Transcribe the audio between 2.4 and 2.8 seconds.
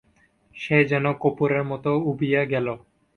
গেল!